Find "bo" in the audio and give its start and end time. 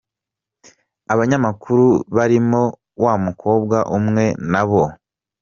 4.69-4.83